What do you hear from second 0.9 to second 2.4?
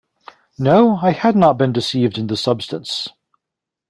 I had not been deceived in the